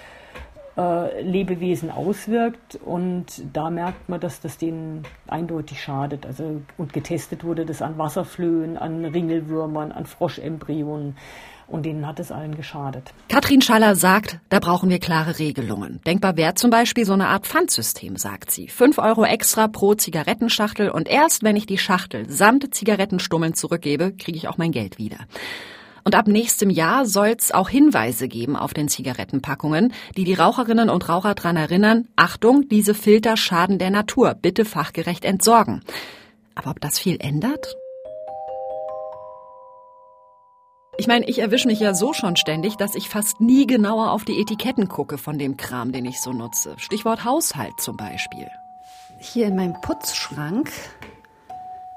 [0.76, 2.78] äh, Lebewesen auswirkt.
[2.84, 6.26] Und da merkt man, dass das denen eindeutig schadet.
[6.26, 11.16] Also, und getestet wurde das an Wasserflöhen, an Ringelwürmern, an Froschembryonen.
[11.66, 13.12] Und denen hat es allen geschadet.
[13.28, 16.00] Katrin Schaller sagt, da brauchen wir klare Regelungen.
[16.04, 18.66] Denkbar wäre zum Beispiel so eine Art Pfandsystem, sagt sie.
[18.66, 24.36] Fünf Euro extra pro Zigarettenschachtel und erst wenn ich die Schachtel samt Zigarettenstummeln zurückgebe, kriege
[24.36, 25.18] ich auch mein Geld wieder.
[26.04, 30.90] Und ab nächstem Jahr soll es auch Hinweise geben auf den Zigarettenpackungen, die die Raucherinnen
[30.90, 35.82] und Raucher daran erinnern, Achtung, diese Filter schaden der Natur, bitte fachgerecht entsorgen.
[36.54, 37.76] Aber ob das viel ändert?
[41.00, 44.26] Ich meine, ich erwische mich ja so schon ständig, dass ich fast nie genauer auf
[44.26, 46.74] die Etiketten gucke von dem Kram, den ich so nutze.
[46.76, 48.48] Stichwort Haushalt zum Beispiel.
[49.18, 50.70] Hier in meinem Putzschrank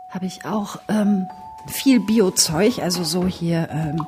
[0.10, 1.28] habe ich auch ähm,
[1.67, 4.06] viel Biozeug, also so hier ähm,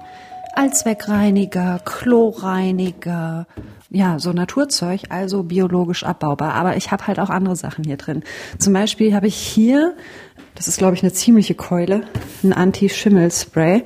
[0.55, 3.47] Allzweckreiniger, Chlorreiniger,
[3.89, 6.53] ja, so Naturzeug, also biologisch abbaubar.
[6.53, 8.23] Aber ich habe halt auch andere Sachen hier drin.
[8.57, 9.95] Zum Beispiel habe ich hier,
[10.55, 12.03] das ist glaube ich eine ziemliche Keule,
[12.43, 13.83] ein Anti-Schimmel-Spray.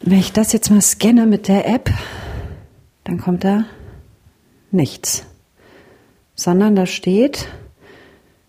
[0.00, 1.90] Wenn ich das jetzt mal scanne mit der App,
[3.04, 3.64] dann kommt da
[4.70, 5.26] nichts.
[6.34, 7.48] Sondern da steht,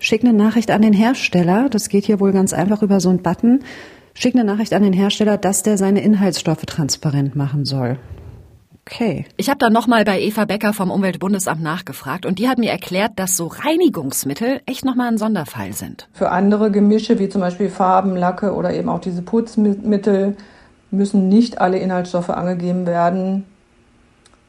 [0.04, 1.70] schick eine Nachricht an den Hersteller.
[1.70, 3.64] Das geht hier wohl ganz einfach über so einen Button.
[4.14, 7.98] Schick eine Nachricht an den Hersteller, dass der seine Inhaltsstoffe transparent machen soll.
[8.86, 9.26] Okay.
[9.38, 13.14] Ich habe da nochmal bei Eva Becker vom Umweltbundesamt nachgefragt und die hat mir erklärt,
[13.16, 16.10] dass so Reinigungsmittel echt nochmal ein Sonderfall sind.
[16.12, 20.36] Für andere Gemische wie zum Beispiel Farben, Lacke oder eben auch diese Putzmittel
[20.92, 23.46] müssen nicht alle Inhaltsstoffe angegeben werden,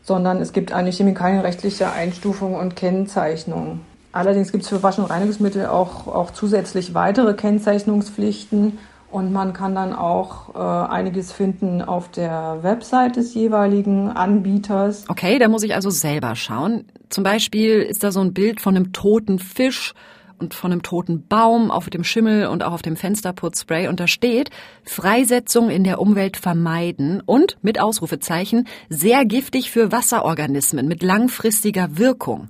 [0.02, 3.80] sondern es gibt eine chemikalienrechtliche Einstufung und Kennzeichnung.
[4.14, 8.78] Allerdings gibt es für Wasch- und Reinigungsmittel auch, auch zusätzlich weitere Kennzeichnungspflichten
[9.10, 15.04] Und man kann dann auch äh, einiges finden auf der Website des jeweiligen Anbieters.
[15.08, 16.84] Okay, da muss ich also selber schauen.
[17.10, 19.94] Zum Beispiel ist da so ein Bild von einem toten Fisch
[20.38, 24.06] und von einem toten Baum auf dem Schimmel und auch auf dem Fensterputzspray und da
[24.06, 24.50] steht
[24.84, 32.48] Freisetzung in der Umwelt vermeiden und mit Ausrufezeichen sehr giftig für Wasserorganismen mit langfristiger Wirkung.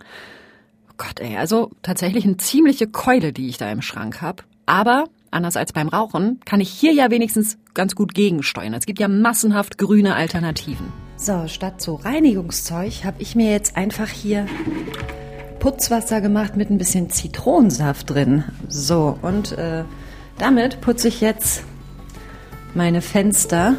[0.96, 4.44] Gott, ey, also tatsächlich eine ziemliche Keule, die ich da im Schrank hab.
[4.66, 8.74] Aber anders als beim Rauchen kann ich hier ja wenigstens ganz gut gegensteuern.
[8.74, 10.92] Es gibt ja massenhaft grüne Alternativen.
[11.16, 14.46] So, statt so Reinigungszeug habe ich mir jetzt einfach hier
[15.58, 18.44] Putzwasser gemacht mit ein bisschen Zitronensaft drin.
[18.68, 19.84] So, und äh,
[20.38, 21.64] damit putze ich jetzt
[22.74, 23.74] meine Fenster.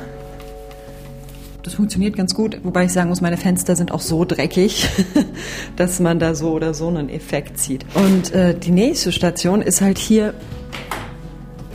[1.66, 4.88] Das funktioniert ganz gut, wobei ich sagen muss, meine Fenster sind auch so dreckig,
[5.76, 7.88] dass man da so oder so einen Effekt sieht.
[7.96, 10.36] Und äh, die nächste Station ist halt hier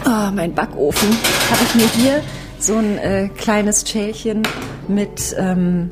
[0.06, 1.08] oh, mein Backofen.
[1.50, 2.22] Habe ich mir hier
[2.60, 4.44] so ein äh, kleines Schälchen
[4.86, 5.90] mit ähm,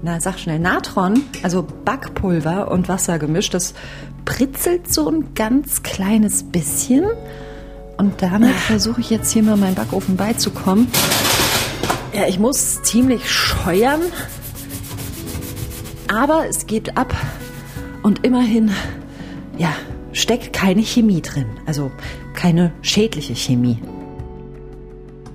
[0.00, 3.52] na sag schnell, Natron, also Backpulver und Wasser gemischt.
[3.52, 3.74] Das
[4.26, 7.04] pritzelt so ein ganz kleines bisschen.
[7.96, 10.86] Und damit versuche ich jetzt hier mal meinen Backofen beizukommen.
[12.18, 14.00] Ja, ich muss ziemlich scheuern.
[16.08, 17.14] Aber es geht ab.
[18.02, 18.72] Und immerhin,
[19.56, 19.72] ja,
[20.12, 21.46] steckt keine Chemie drin.
[21.64, 21.92] Also
[22.34, 23.80] keine schädliche Chemie.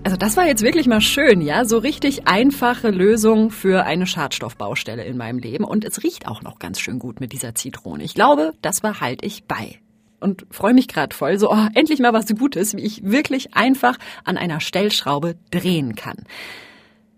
[0.03, 5.05] Also das war jetzt wirklich mal schön, ja, so richtig einfache Lösung für eine Schadstoffbaustelle
[5.05, 8.03] in meinem Leben und es riecht auch noch ganz schön gut mit dieser Zitrone.
[8.03, 9.79] Ich glaube, das behalte ich bei
[10.19, 13.97] und freue mich gerade voll, so oh, endlich mal was Gutes, wie ich wirklich einfach
[14.25, 16.17] an einer Stellschraube drehen kann.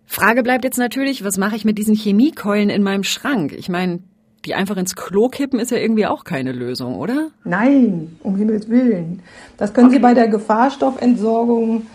[0.05, 3.53] Frage bleibt jetzt natürlich, was mache ich mit diesen Chemiekeulen in meinem Schrank?
[3.53, 3.99] Ich meine,
[4.45, 7.29] die einfach ins Klo kippen ist ja irgendwie auch keine Lösung, oder?
[7.43, 9.21] Nein, um Himmels Willen.
[9.57, 11.87] Das können Sie bei der Gefahrstoffentsorgung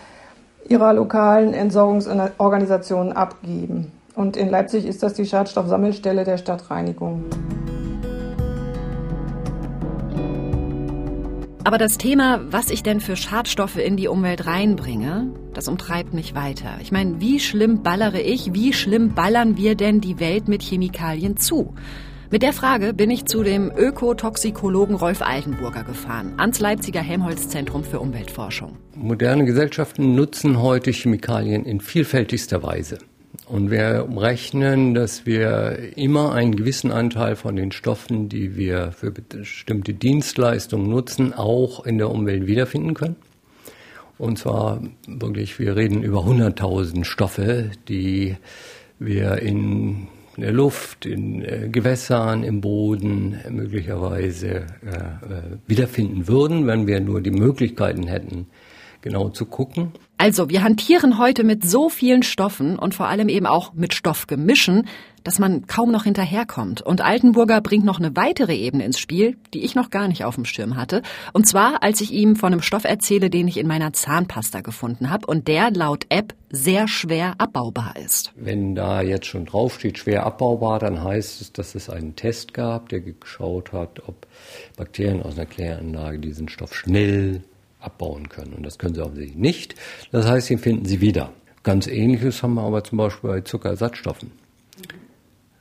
[0.67, 3.91] ihrer lokalen Entsorgungsorganisationen abgeben.
[4.15, 7.23] Und in Leipzig ist das die Schadstoffsammelstelle der Stadtreinigung.
[11.63, 16.33] Aber das Thema, was ich denn für Schadstoffe in die Umwelt reinbringe, das umtreibt mich
[16.33, 16.79] weiter.
[16.81, 21.37] Ich meine, wie schlimm ballere ich, wie schlimm ballern wir denn die Welt mit Chemikalien
[21.37, 21.75] zu?
[22.31, 27.99] Mit der Frage bin ich zu dem Ökotoxikologen Rolf Altenburger gefahren, ans Leipziger Helmholtz-Zentrum für
[27.99, 28.77] Umweltforschung.
[28.95, 32.97] Moderne Gesellschaften nutzen heute Chemikalien in vielfältigster Weise.
[33.47, 39.11] Und wir rechnen, dass wir immer einen gewissen Anteil von den Stoffen, die wir für
[39.11, 43.15] bestimmte Dienstleistungen nutzen, auch in der Umwelt wiederfinden können.
[44.17, 48.37] Und zwar wirklich, wir reden über 100.000 Stoffe, die
[48.99, 56.87] wir in der Luft, in äh, Gewässern, im Boden möglicherweise äh, äh, wiederfinden würden, wenn
[56.87, 58.47] wir nur die Möglichkeiten hätten,
[59.01, 59.91] genau zu gucken.
[60.21, 64.87] Also, wir hantieren heute mit so vielen Stoffen und vor allem eben auch mit Stoffgemischen,
[65.23, 66.83] dass man kaum noch hinterherkommt.
[66.83, 70.35] Und Altenburger bringt noch eine weitere Ebene ins Spiel, die ich noch gar nicht auf
[70.35, 71.01] dem Schirm hatte.
[71.33, 75.09] Und zwar, als ich ihm von einem Stoff erzähle, den ich in meiner Zahnpasta gefunden
[75.09, 78.31] habe und der laut App sehr schwer abbaubar ist.
[78.35, 82.89] Wenn da jetzt schon draufsteht, schwer abbaubar, dann heißt es, dass es einen Test gab,
[82.89, 84.27] der geschaut hat, ob
[84.77, 87.41] Bakterien aus einer Kläranlage diesen Stoff schnell
[87.81, 88.53] abbauen können.
[88.53, 89.75] Und das können sie offensichtlich nicht.
[90.11, 91.33] Das heißt, den finden sie wieder.
[91.63, 94.31] Ganz ähnliches haben wir aber zum Beispiel bei Zuckerersatzstoffen.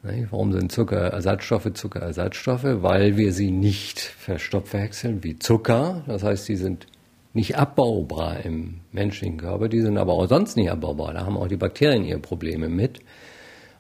[0.03, 2.65] Warum sind Zuckerersatzstoffe Zuckerersatzstoffe?
[2.65, 6.03] Weil wir sie nicht verstoffwechseln wie Zucker.
[6.07, 6.87] Das heißt, sie sind
[7.35, 11.13] nicht abbaubar im menschlichen Körper, die sind aber auch sonst nicht abbaubar.
[11.13, 13.01] Da haben auch die Bakterien ihre Probleme mit.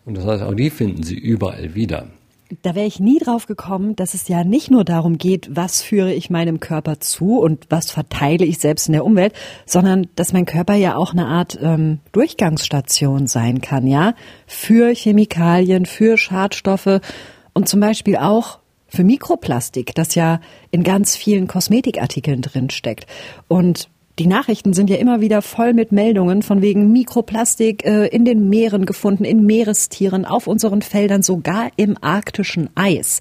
[0.04, 2.06] Und das heißt, auch die finden sie überall wieder
[2.62, 6.12] da wäre ich nie drauf gekommen, dass es ja nicht nur darum geht, was führe
[6.12, 9.32] ich meinem Körper zu und was verteile ich selbst in der Umwelt,
[9.66, 14.14] sondern dass mein Körper ja auch eine Art ähm, Durchgangsstation sein kann, ja,
[14.46, 17.00] für Chemikalien, für Schadstoffe
[17.52, 18.58] und zum Beispiel auch
[18.88, 23.06] für Mikroplastik, das ja in ganz vielen Kosmetikartikeln drin steckt.
[23.46, 23.88] Und
[24.20, 28.50] die Nachrichten sind ja immer wieder voll mit Meldungen von wegen Mikroplastik äh, in den
[28.50, 33.20] Meeren gefunden, in Meerestieren, auf unseren Feldern, sogar im arktischen Eis.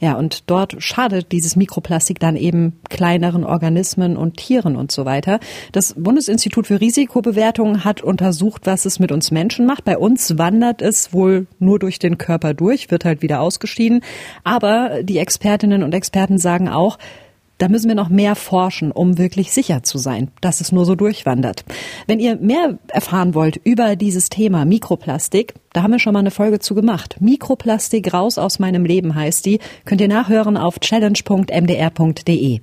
[0.00, 5.40] Ja, und dort schadet dieses Mikroplastik dann eben kleineren Organismen und Tieren und so weiter.
[5.72, 9.86] Das Bundesinstitut für Risikobewertung hat untersucht, was es mit uns Menschen macht.
[9.86, 14.02] Bei uns wandert es wohl nur durch den Körper durch, wird halt wieder ausgeschieden.
[14.44, 16.98] Aber die Expertinnen und Experten sagen auch,
[17.58, 20.94] da müssen wir noch mehr forschen, um wirklich sicher zu sein, dass es nur so
[20.94, 21.64] durchwandert.
[22.06, 26.30] Wenn ihr mehr erfahren wollt über dieses Thema Mikroplastik, da haben wir schon mal eine
[26.30, 27.16] Folge zu gemacht.
[27.20, 29.58] Mikroplastik raus aus meinem Leben heißt die.
[29.84, 32.60] Könnt ihr nachhören auf challenge.mdr.de.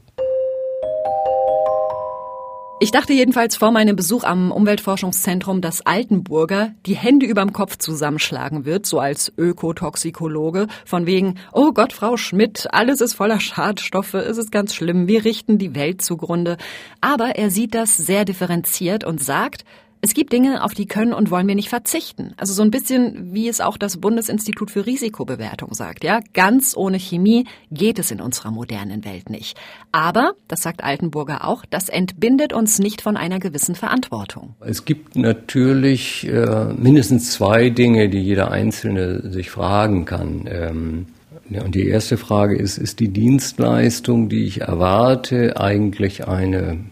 [2.82, 8.66] Ich dachte jedenfalls vor meinem Besuch am Umweltforschungszentrum, dass Altenburger die Hände überm Kopf zusammenschlagen
[8.66, 14.38] wird, so als Ökotoxikologe, von wegen, oh Gott, Frau Schmidt, alles ist voller Schadstoffe, es
[14.38, 16.58] ist ganz schlimm, wir richten die Welt zugrunde.
[17.00, 19.64] Aber er sieht das sehr differenziert und sagt,
[20.06, 22.36] es gibt Dinge, auf die können und wollen wir nicht verzichten.
[22.38, 26.20] Also so ein bisschen, wie es auch das Bundesinstitut für Risikobewertung sagt, ja.
[26.34, 29.58] Ganz ohne Chemie geht es in unserer modernen Welt nicht.
[29.92, 34.54] Aber, das sagt Altenburger auch, das entbindet uns nicht von einer gewissen Verantwortung.
[34.60, 40.48] Es gibt natürlich äh, mindestens zwei Dinge, die jeder Einzelne sich fragen kann.
[40.48, 41.06] Ähm
[41.50, 46.86] und die erste Frage ist, ist die Dienstleistung, die ich erwarte, eigentlich eine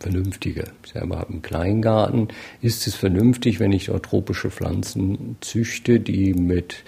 [0.00, 0.64] vernünftige.
[0.84, 2.28] Ich selber habe einen Kleingarten.
[2.60, 6.82] Ist es vernünftig, wenn ich dort tropische Pflanzen züchte, die mit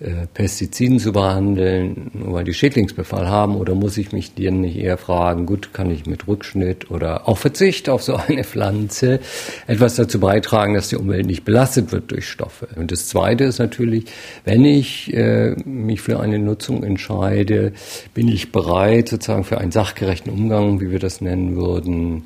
[0.00, 4.76] äh, Pestiziden zu behandeln, nur weil die Schädlingsbefall haben, oder muss ich mich dann nicht
[4.76, 9.20] eher fragen, gut, kann ich mit Rückschnitt oder auch Verzicht auf so eine Pflanze
[9.66, 12.68] etwas dazu beitragen, dass die Umwelt nicht belastet wird durch Stoffe?
[12.76, 14.06] Und das Zweite ist natürlich,
[14.44, 17.74] wenn ich äh, mich für eine Nutzung entscheide,
[18.14, 22.24] bin ich bereit, sozusagen für einen sachgerechten Umgang, wie wir das nennen würden,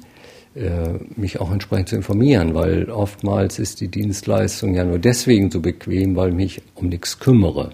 [1.17, 6.15] mich auch entsprechend zu informieren, weil oftmals ist die Dienstleistung ja nur deswegen so bequem,
[6.15, 7.73] weil ich mich um nichts kümmere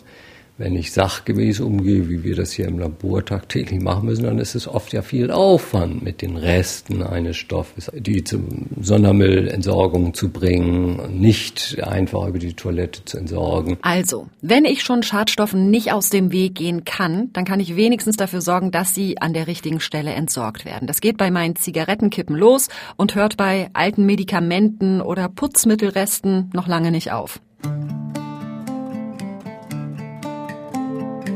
[0.61, 4.55] wenn ich sachgemäß umgehe, wie wir das hier im Labor tagtäglich machen müssen, dann ist
[4.55, 8.41] es oft ja viel Aufwand mit den Resten eines Stoffes, die zur
[8.79, 13.79] Sondermüllentsorgung zu bringen, nicht einfach über die Toilette zu entsorgen.
[13.81, 18.19] Also, wenn ich schon Schadstoffen nicht aus dem Weg gehen kann, dann kann ich wenigstens
[18.19, 20.87] dafür sorgen, dass sie an der richtigen Stelle entsorgt werden.
[20.87, 22.69] Das geht bei meinen Zigarettenkippen los
[22.99, 27.41] und hört bei alten Medikamenten oder Putzmittelresten noch lange nicht auf.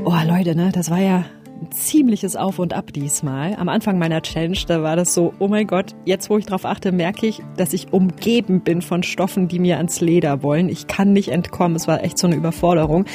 [0.06, 1.24] Oh Leute, ne, das war ja
[1.62, 3.54] ein ziemliches Auf und Ab diesmal.
[3.54, 6.66] Am Anfang meiner Challenge, da war das so, oh mein Gott, jetzt wo ich drauf
[6.66, 10.68] achte, merke ich, dass ich umgeben bin von Stoffen, die mir ans Leder wollen.
[10.68, 11.74] Ich kann nicht entkommen.
[11.74, 13.06] Es war echt so eine Überforderung.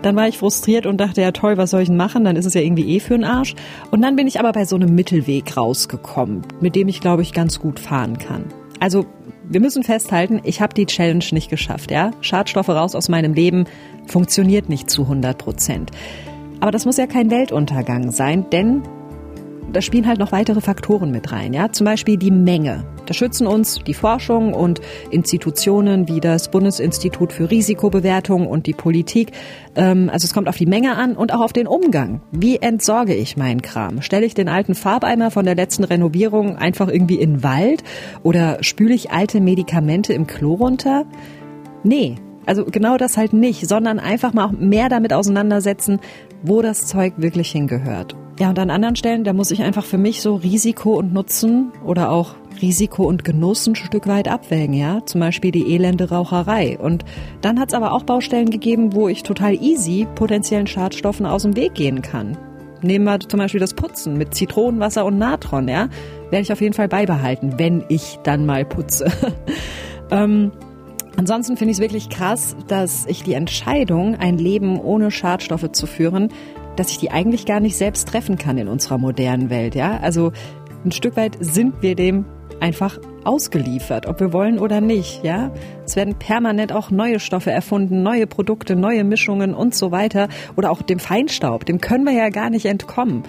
[0.00, 2.24] Dann war ich frustriert und dachte, ja toll, was soll ich denn machen?
[2.24, 3.54] Dann ist es ja irgendwie eh für den Arsch.
[3.90, 7.34] Und dann bin ich aber bei so einem Mittelweg rausgekommen, mit dem ich, glaube ich,
[7.34, 8.46] ganz gut fahren kann.
[8.78, 9.04] Also
[9.46, 11.90] wir müssen festhalten, ich habe die Challenge nicht geschafft.
[11.90, 13.66] Ja, Schadstoffe raus aus meinem Leben
[14.06, 15.90] funktioniert nicht zu 100 Prozent.
[16.60, 18.82] Aber das muss ja kein Weltuntergang sein, denn
[19.72, 21.52] da spielen halt noch weitere Faktoren mit rein.
[21.52, 21.70] Ja?
[21.70, 22.84] Zum Beispiel die Menge.
[23.06, 29.32] Da schützen uns die Forschung und Institutionen wie das Bundesinstitut für Risikobewertung und die Politik.
[29.76, 32.20] Ähm, also es kommt auf die Menge an und auch auf den Umgang.
[32.32, 34.02] Wie entsorge ich meinen Kram?
[34.02, 37.82] Stelle ich den alten Farbeimer von der letzten Renovierung einfach irgendwie in den Wald?
[38.22, 41.04] Oder spüle ich alte Medikamente im Klo runter?
[41.82, 42.16] Nee,
[42.46, 46.00] also genau das halt nicht, sondern einfach mal auch mehr damit auseinandersetzen,
[46.42, 48.16] wo das Zeug wirklich hingehört.
[48.38, 51.72] Ja, und an anderen Stellen, da muss ich einfach für mich so Risiko und Nutzen
[51.84, 55.04] oder auch Risiko und Genuss ein Stück weit abwägen, ja.
[55.04, 56.78] Zum Beispiel die elende Raucherei.
[56.78, 57.04] Und
[57.42, 61.54] dann hat es aber auch Baustellen gegeben, wo ich total easy potenziellen Schadstoffen aus dem
[61.56, 62.36] Weg gehen kann.
[62.82, 65.88] Nehmen wir zum Beispiel das Putzen mit Zitronenwasser und Natron, ja.
[66.30, 69.12] Werde ich auf jeden Fall beibehalten, wenn ich dann mal putze.
[70.10, 70.50] ähm,
[71.16, 75.86] Ansonsten finde ich es wirklich krass, dass ich die Entscheidung, ein Leben ohne Schadstoffe zu
[75.86, 76.28] führen,
[76.76, 79.74] dass ich die eigentlich gar nicht selbst treffen kann in unserer modernen Welt.
[79.74, 80.32] Ja, also
[80.84, 82.24] ein Stück weit sind wir dem
[82.60, 85.24] einfach ausgeliefert, ob wir wollen oder nicht.
[85.24, 85.50] Ja,
[85.84, 90.28] es werden permanent auch neue Stoffe erfunden, neue Produkte, neue Mischungen und so weiter.
[90.56, 93.24] Oder auch dem Feinstaub, dem können wir ja gar nicht entkommen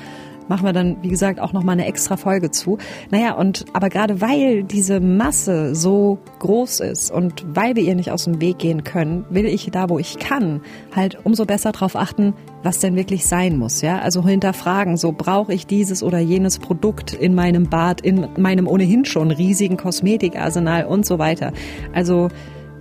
[0.51, 2.77] machen wir dann, wie gesagt, auch nochmal eine extra Folge zu.
[3.09, 8.11] Naja, und aber gerade weil diese Masse so groß ist und weil wir ihr nicht
[8.11, 10.59] aus dem Weg gehen können, will ich da, wo ich kann,
[10.93, 12.33] halt umso besser darauf achten,
[12.63, 13.81] was denn wirklich sein muss.
[13.81, 18.67] Ja, also hinterfragen, so brauche ich dieses oder jenes Produkt in meinem Bad, in meinem
[18.67, 21.53] ohnehin schon riesigen Kosmetikarsenal und so weiter.
[21.93, 22.27] Also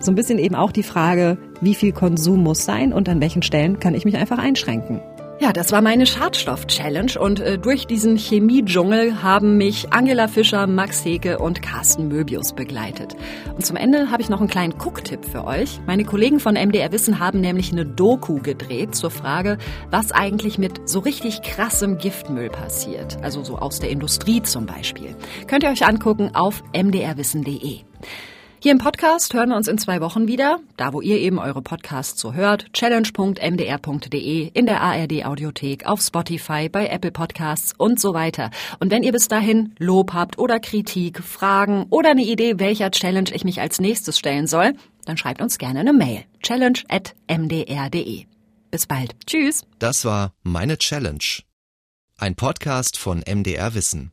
[0.01, 3.43] so ein bisschen eben auch die Frage, wie viel Konsum muss sein und an welchen
[3.43, 5.01] Stellen kann ich mich einfach einschränken.
[5.43, 11.03] Ja, das war meine Schadstoff-Challenge und äh, durch diesen Chemie-Dschungel haben mich Angela Fischer, Max
[11.03, 13.17] Heke und Carsten Möbius begleitet.
[13.57, 15.81] Und zum Ende habe ich noch einen kleinen Cook-Tipp für euch.
[15.87, 19.57] Meine Kollegen von MDR Wissen haben nämlich eine Doku gedreht zur Frage,
[19.91, 23.17] was eigentlich mit so richtig krassem Giftmüll passiert.
[23.23, 25.17] Also so aus der Industrie zum Beispiel.
[25.47, 27.79] Könnt ihr euch angucken auf mdrwissen.de.
[28.63, 31.63] Hier im Podcast hören wir uns in zwei Wochen wieder, da wo ihr eben eure
[31.63, 38.13] Podcasts so hört, challenge.mdr.de, in der ARD Audiothek, auf Spotify, bei Apple Podcasts und so
[38.13, 38.51] weiter.
[38.79, 43.31] Und wenn ihr bis dahin Lob habt oder Kritik, Fragen oder eine Idee, welcher Challenge
[43.33, 44.75] ich mich als nächstes stellen soll,
[45.07, 46.25] dann schreibt uns gerne eine Mail.
[46.43, 48.27] challenge.mdr.de.
[48.71, 49.15] Bis bald.
[49.27, 49.63] Tschüss.
[49.79, 51.25] Das war Meine Challenge.
[52.19, 54.13] Ein Podcast von MDR Wissen.